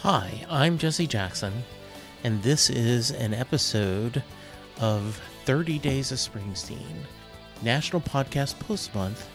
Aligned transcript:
Hi, 0.00 0.44
I'm 0.50 0.76
Jesse 0.76 1.06
Jackson, 1.06 1.64
and 2.22 2.42
this 2.42 2.68
is 2.68 3.12
an 3.12 3.32
episode 3.32 4.22
of 4.78 5.18
30 5.46 5.78
Days 5.78 6.12
of 6.12 6.18
Springsteen. 6.18 6.96
National 7.62 8.02
Podcast 8.02 8.58
Post 8.60 8.94
Month 8.94 9.26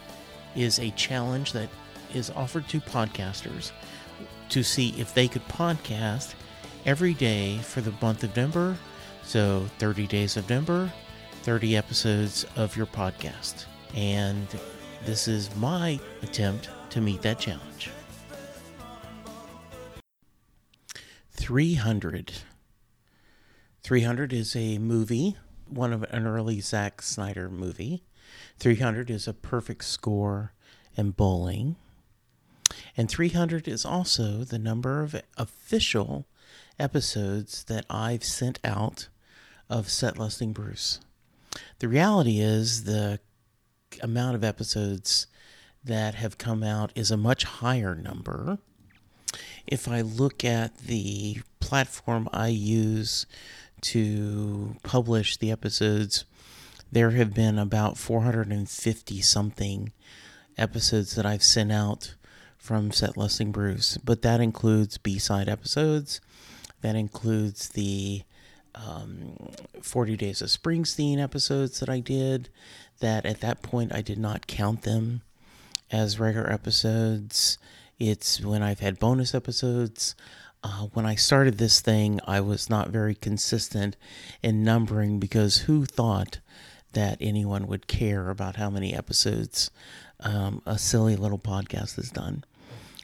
is 0.56 0.78
a 0.78 0.92
challenge 0.92 1.52
that 1.54 1.68
is 2.14 2.30
offered 2.30 2.68
to 2.70 2.80
podcasters 2.80 3.72
to 4.50 4.62
see 4.62 4.90
if 5.00 5.16
they 5.16 5.28
could 5.28 5.46
podcast 5.48 6.36
every 6.86 7.16
day 7.16 7.58
for 7.58 7.82
the 7.82 7.94
month 8.00 8.24
of 8.24 8.30
November. 8.30 8.78
So, 9.24 9.66
30 9.80 10.06
days 10.06 10.38
of 10.38 10.48
November, 10.48 10.94
30 11.42 11.76
episodes 11.76 12.46
of 12.56 12.78
your 12.78 12.86
podcast. 12.86 13.66
And 13.96 14.48
this 15.06 15.28
is 15.28 15.54
my 15.56 16.00
attempt 16.22 16.70
to 16.92 17.02
meet 17.02 17.24
that 17.24 17.40
challenge. 17.40 17.90
300. 21.52 22.32
300 23.84 24.32
is 24.32 24.56
a 24.56 24.78
movie, 24.78 25.36
one 25.68 25.92
of 25.92 26.04
an 26.04 26.26
early 26.26 26.62
Zack 26.62 27.02
Snyder 27.02 27.50
movie. 27.50 28.06
300 28.60 29.10
is 29.10 29.28
a 29.28 29.34
perfect 29.34 29.84
score 29.84 30.54
in 30.96 31.12
bowling. 31.12 31.76
And 32.96 33.10
300 33.10 33.68
is 33.68 33.84
also 33.84 34.46
the 34.46 34.58
number 34.58 35.02
of 35.02 35.22
official 35.36 36.26
episodes 36.80 37.66
that 37.66 37.86
I've 37.90 38.24
sent 38.24 38.60
out 38.64 39.10
of 39.70 39.90
Set 39.90 40.18
Listing 40.18 40.54
Bruce. 40.54 41.02
The 41.80 41.90
reality 41.90 42.40
is 42.40 42.86
the 42.86 43.20
amount 44.02 44.36
of 44.36 44.46
episodes 44.46 45.28
that 45.84 46.16
have 46.16 46.38
come 46.38 46.64
out 46.64 46.94
is 46.96 47.12
a 47.12 47.18
much 47.18 47.44
higher 47.44 47.94
number. 47.94 48.60
If 49.68 49.88
I 49.88 50.02
look 50.02 50.44
at 50.44 50.78
the 50.80 51.42
platform 51.60 52.28
I 52.34 52.48
use 52.48 53.26
to 53.82 54.76
publish 54.84 55.38
the 55.38 55.52
episodes, 55.52 56.26
there 56.92 57.12
have 57.12 57.34
been 57.34 57.58
about 57.58 57.98
450 57.98 59.22
something 59.22 59.92
episodes 60.58 61.16
that 61.16 61.26
I've 61.26 61.44
sent 61.44 61.72
out 61.72 62.16
from 62.58 62.92
Set 62.92 63.18
Listing 63.18 63.52
Bruce, 63.52 63.98
but 63.98 64.22
that 64.22 64.40
includes 64.40 64.98
B 64.98 65.18
side 65.18 65.50
episodes, 65.50 66.22
that 66.82 66.96
includes 66.96 67.70
the 67.70 68.24
um, 68.76 69.52
40 69.82 70.18
Days 70.18 70.42
of 70.42 70.50
Springsteen 70.50 71.18
episodes 71.18 71.80
that 71.80 71.90
I 71.90 72.00
did, 72.00 72.50
that 73.00 73.26
at 73.26 73.42
that 73.42 73.62
point 73.62 73.94
I 73.94 74.02
did 74.02 74.20
not 74.20 74.48
count 74.48 74.84
them 74.84 75.22
as 75.92 76.20
regular 76.20 76.52
episodes. 76.52 77.58
It's 78.02 78.42
when 78.42 78.64
I've 78.64 78.80
had 78.80 78.98
bonus 78.98 79.36
episodes. 79.36 80.16
Uh, 80.64 80.88
when 80.94 81.06
I 81.06 81.14
started 81.14 81.60
this 81.60 81.82
thing, 81.82 82.20
I 82.26 82.42
was 82.42 82.68
not 82.68 82.90
very 82.90 83.14
consistent 83.14 83.96
in 84.42 84.64
numbering 84.64 85.20
because 85.20 85.58
who 85.60 85.86
thought 85.86 86.40
that 86.94 87.20
anyone 87.22 87.68
would 87.68 87.86
care 87.86 88.32
about 88.32 88.56
how 88.56 88.72
many 88.72 88.92
episodes 88.92 89.70
um, 90.20 90.64
a 90.66 90.80
silly 90.80 91.16
little 91.16 91.38
podcast 91.38 91.98
has 91.98 92.10
done? 92.10 92.44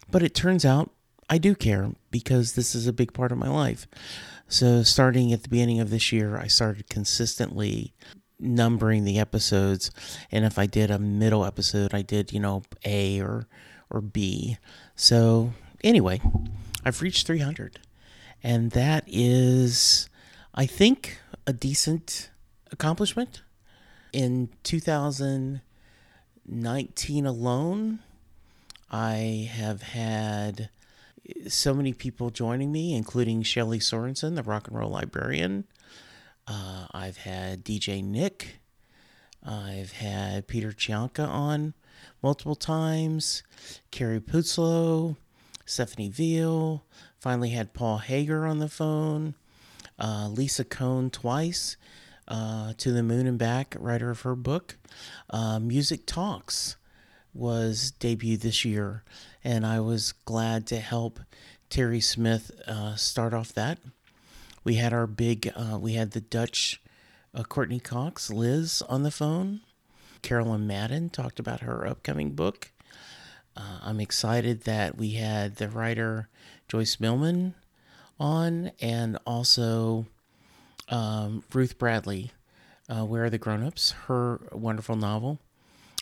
But 0.09 0.23
it 0.23 0.33
turns 0.33 0.65
out 0.65 0.89
I 1.29 1.37
do 1.37 1.53
care 1.53 1.91
because 2.09 2.53
this 2.53 2.73
is 2.73 2.87
a 2.87 2.93
big 2.93 3.13
part 3.13 3.31
of 3.31 3.37
my 3.37 3.49
life. 3.49 3.85
So, 4.47 4.81
starting 4.81 5.31
at 5.31 5.43
the 5.43 5.49
beginning 5.49 5.79
of 5.79 5.91
this 5.91 6.11
year, 6.11 6.39
I 6.39 6.47
started 6.47 6.89
consistently 6.89 7.93
numbering 8.39 9.03
the 9.03 9.19
episodes. 9.19 9.91
And 10.31 10.43
if 10.43 10.57
I 10.57 10.65
did 10.65 10.89
a 10.89 10.97
middle 10.97 11.45
episode, 11.45 11.93
I 11.93 12.01
did, 12.01 12.33
you 12.33 12.39
know, 12.39 12.63
A 12.83 13.21
or, 13.21 13.47
or 13.89 14.01
B. 14.01 14.57
So, 14.95 15.53
anyway, 15.83 16.21
I've 16.83 17.01
reached 17.01 17.25
300. 17.27 17.79
And 18.43 18.71
that 18.71 19.05
is, 19.07 20.09
I 20.53 20.65
think, 20.65 21.19
a 21.45 21.53
decent 21.53 22.29
accomplishment. 22.71 23.43
In 24.13 24.49
2019 24.63 27.25
alone, 27.25 27.99
I 28.89 29.49
have 29.53 29.81
had 29.81 30.69
so 31.47 31.73
many 31.73 31.93
people 31.93 32.29
joining 32.29 32.71
me, 32.71 32.95
including 32.95 33.43
Shelly 33.43 33.79
Sorensen, 33.79 34.35
the 34.35 34.43
rock 34.43 34.67
and 34.67 34.77
roll 34.77 34.91
librarian. 34.91 35.65
Uh, 36.47 36.87
I've 36.91 37.17
had 37.17 37.65
DJ 37.65 38.03
Nick. 38.03 38.59
I've 39.43 39.91
had 39.91 40.47
Peter 40.47 40.71
Chianca 40.71 41.23
on 41.23 41.73
multiple 42.21 42.55
times. 42.55 43.43
Carrie 43.91 44.19
Putzlow, 44.19 45.17
Stephanie 45.65 46.09
Veal. 46.09 46.85
Finally 47.19 47.49
had 47.49 47.73
Paul 47.73 47.97
Hager 47.99 48.45
on 48.45 48.59
the 48.59 48.69
phone. 48.69 49.35
Uh, 49.99 50.29
Lisa 50.29 50.63
Cohn 50.63 51.09
twice. 51.09 51.77
Uh, 52.27 52.73
to 52.77 52.91
the 52.91 53.03
Moon 53.03 53.25
and 53.25 53.37
Back, 53.37 53.73
writer 53.79 54.09
of 54.09 54.21
her 54.21 54.35
book. 54.35 54.75
Uh, 55.29 55.59
Music 55.59 56.05
Talks 56.05 56.75
was 57.33 57.93
debuted 58.01 58.41
this 58.41 58.65
year, 58.65 59.05
and 59.45 59.65
I 59.65 59.79
was 59.79 60.11
glad 60.11 60.67
to 60.67 60.79
help 60.79 61.21
Terry 61.69 62.01
Smith 62.01 62.51
uh, 62.67 62.95
start 62.95 63.33
off 63.33 63.53
that. 63.53 63.79
We 64.65 64.75
had 64.75 64.91
our 64.91 65.07
big, 65.07 65.53
uh, 65.55 65.77
we 65.79 65.93
had 65.93 66.11
the 66.11 66.19
Dutch 66.19 66.81
uh, 67.33 67.43
Courtney 67.43 67.79
Cox, 67.79 68.29
Liz, 68.29 68.81
on 68.89 69.03
the 69.03 69.11
phone. 69.11 69.61
Carolyn 70.27 70.67
Madden 70.67 71.09
talked 71.09 71.39
about 71.39 71.61
her 71.61 71.87
upcoming 71.87 72.31
book. 72.31 72.71
Uh, 73.55 73.79
I'm 73.81 74.01
excited 74.01 74.63
that 74.65 74.97
we 74.97 75.11
had 75.11 75.55
the 75.55 75.69
writer 75.69 76.27
Joyce 76.67 76.99
Millman 76.99 77.55
on, 78.19 78.71
and 78.81 79.17
also 79.25 80.05
um, 80.89 81.45
Ruth 81.53 81.77
Bradley, 81.77 82.31
uh, 82.89 83.05
Where 83.05 83.23
Are 83.23 83.29
the 83.29 83.37
Grown 83.37 83.63
Ups? 83.63 83.91
Her 83.91 84.41
wonderful 84.51 84.97
novel 84.97 85.39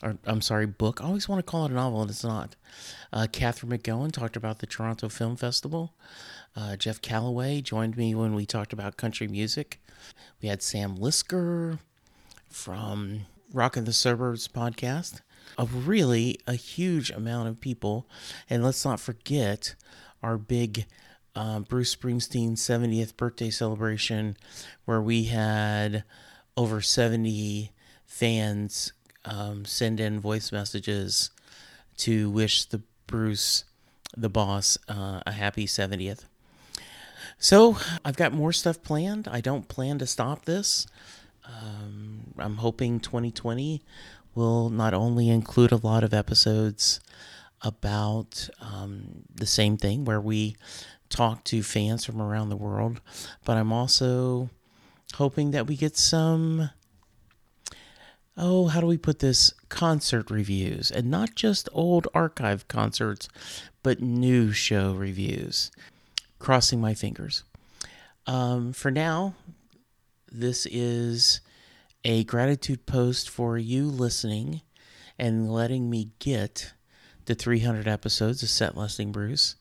or 0.01 0.17
I'm 0.25 0.41
sorry, 0.41 0.65
book. 0.65 1.01
I 1.01 1.05
always 1.05 1.29
want 1.29 1.45
to 1.45 1.49
call 1.49 1.65
it 1.65 1.71
a 1.71 1.75
novel, 1.75 2.01
and 2.01 2.09
it's 2.09 2.23
not. 2.23 2.55
Uh, 3.13 3.27
Catherine 3.31 3.71
McGowan 3.77 4.11
talked 4.11 4.35
about 4.35 4.57
the 4.57 4.65
Toronto 4.65 5.07
Film 5.07 5.35
Festival. 5.35 5.93
Uh, 6.55 6.75
Jeff 6.75 6.99
Calloway 6.99 7.61
joined 7.61 7.95
me 7.95 8.15
when 8.15 8.33
we 8.33 8.47
talked 8.47 8.73
about 8.73 8.97
country 8.97 9.27
music. 9.27 9.79
We 10.41 10.49
had 10.49 10.63
Sam 10.63 10.97
Lisker 10.97 11.77
from 12.49 13.21
Rock 13.55 13.77
in 13.77 13.85
the 13.85 13.93
Suburbs 13.93 14.49
podcast. 14.49 15.21
of 15.57 15.87
really 15.87 16.37
a 16.45 16.55
huge 16.55 17.09
amount 17.09 17.47
of 17.47 17.61
people, 17.61 18.05
and 18.49 18.61
let's 18.61 18.83
not 18.83 18.99
forget 18.99 19.75
our 20.21 20.37
big 20.37 20.85
uh, 21.35 21.59
Bruce 21.61 21.95
Springsteen 21.95 22.53
70th 22.53 23.15
birthday 23.15 23.49
celebration, 23.49 24.35
where 24.83 25.01
we 25.01 25.25
had 25.25 26.03
over 26.57 26.81
70 26.81 27.71
fans 28.05 28.91
um, 29.23 29.63
send 29.63 30.01
in 30.01 30.19
voice 30.19 30.51
messages 30.51 31.29
to 31.97 32.29
wish 32.29 32.65
the 32.65 32.81
Bruce, 33.07 33.63
the 34.17 34.29
boss, 34.29 34.77
uh, 34.89 35.21
a 35.25 35.31
happy 35.31 35.65
70th. 35.65 36.25
So 37.39 37.77
I've 38.03 38.17
got 38.17 38.33
more 38.33 38.51
stuff 38.51 38.83
planned. 38.83 39.29
I 39.29 39.39
don't 39.39 39.69
plan 39.69 39.97
to 39.99 40.05
stop 40.05 40.43
this. 40.43 40.87
Um, 41.47 42.33
I'm 42.37 42.57
hoping 42.57 42.99
2020 42.99 43.81
will 44.33 44.69
not 44.69 44.93
only 44.93 45.29
include 45.29 45.71
a 45.71 45.77
lot 45.77 46.03
of 46.03 46.13
episodes 46.13 46.99
about 47.61 48.49
um, 48.59 49.23
the 49.33 49.45
same 49.45 49.77
thing 49.77 50.05
where 50.05 50.21
we 50.21 50.55
talk 51.09 51.43
to 51.45 51.63
fans 51.63 52.05
from 52.05 52.21
around 52.21 52.49
the 52.49 52.55
world, 52.55 52.99
but 53.45 53.57
I'm 53.57 53.71
also 53.71 54.49
hoping 55.13 55.51
that 55.51 55.67
we 55.67 55.77
get 55.77 55.95
some 55.95 56.69
oh, 58.37 58.67
how 58.67 58.81
do 58.81 58.87
we 58.87 58.97
put 58.97 59.19
this? 59.19 59.53
Concert 59.69 60.29
reviews, 60.29 60.91
and 60.91 61.09
not 61.09 61.35
just 61.35 61.69
old 61.71 62.07
archive 62.13 62.67
concerts, 62.67 63.29
but 63.83 64.01
new 64.01 64.51
show 64.51 64.93
reviews. 64.93 65.71
Crossing 66.39 66.81
my 66.81 66.93
fingers. 66.93 67.43
Um, 68.27 68.73
for 68.73 68.91
now, 68.91 69.35
this 70.31 70.65
is 70.65 71.39
a 72.05 72.23
gratitude 72.23 72.85
post 72.85 73.27
for 73.27 73.57
you 73.57 73.87
listening 73.87 74.61
and 75.17 75.51
letting 75.51 75.89
me 75.89 76.11
get 76.19 76.73
the 77.25 77.33
300 77.33 77.87
episodes 77.87 78.43
of 78.43 78.49
Set 78.49 78.77
Listing 78.77 79.11
Bruce. 79.11 79.55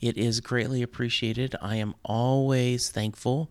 It 0.00 0.16
is 0.16 0.40
greatly 0.40 0.80
appreciated. 0.82 1.54
I 1.60 1.76
am 1.76 1.94
always 2.02 2.88
thankful 2.88 3.50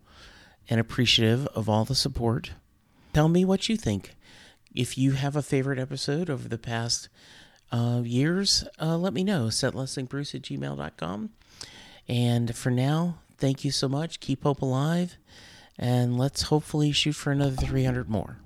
and 0.68 0.80
appreciative 0.80 1.46
of 1.50 1.70
all 1.70 1.86
the 1.86 1.94
support. 1.94 2.54
Tell 3.14 3.30
me 3.30 3.46
what 3.46 3.70
you 3.70 3.78
think 3.78 4.16
if 4.74 4.98
you 4.98 5.12
have 5.12 5.36
a 5.36 5.44
favorite 5.44 5.78
episode 5.78 6.28
over 6.28 6.50
the 6.50 6.58
past 6.58 7.10
uh, 7.72 8.02
years, 8.04 8.68
uh, 8.82 8.98
let 8.98 9.14
me 9.14 9.24
know. 9.24 9.46
Setlistingbruce 9.46 10.34
at 10.34 10.42
gmail.com. 10.42 11.30
And 12.08 12.56
for 12.56 12.72
now, 12.72 13.20
thank 13.38 13.64
you 13.64 13.70
so 13.70 13.88
much. 13.88 14.20
Keep 14.20 14.44
hope 14.44 14.64
alive. 14.64 15.18
And 15.82 16.18
let's 16.18 16.44
hopefully 16.44 16.92
shoot 16.92 17.14
for 17.14 17.32
another 17.32 17.56
300 17.56 18.08
more. 18.08 18.38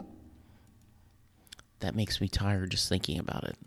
That 1.81 1.93
makes 1.93 2.21
me 2.21 2.29
tired 2.29 2.71
just 2.71 2.87
thinking 2.87 3.19
about 3.19 3.43
it. 3.43 3.57